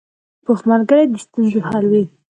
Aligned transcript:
پوخ 0.43 0.59
ملګری 0.71 1.05
د 1.09 1.13
ستونزو 1.25 1.59
حل 1.67 1.85
وي 1.91 2.03